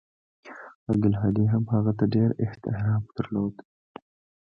[0.89, 3.55] عبدالهادي هم هغه ته ډېر احترام درلود.